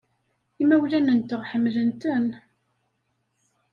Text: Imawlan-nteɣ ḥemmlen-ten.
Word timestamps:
Imawlan-nteɣ 0.61 1.41
ḥemmlen-ten. 1.49 2.27